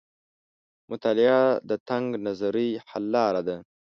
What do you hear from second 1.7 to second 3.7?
تنګ نظرۍ حل لار ده.